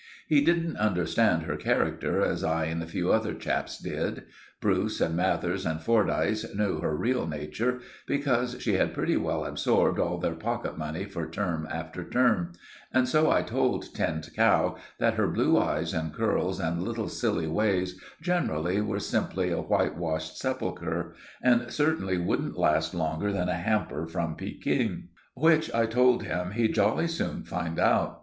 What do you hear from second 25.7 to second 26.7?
I told him,